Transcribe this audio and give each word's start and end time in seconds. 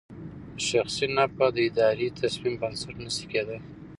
شخصي 0.67 1.07
نفعه 1.17 1.47
د 1.55 1.57
اداري 1.69 2.07
تصمیم 2.21 2.55
بنسټ 2.61 2.95
نه 3.05 3.11
شي 3.15 3.25
کېدای. 3.31 3.59